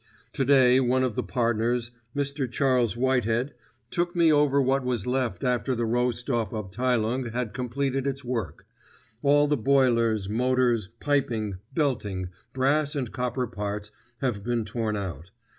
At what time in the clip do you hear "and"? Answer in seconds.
12.95-13.11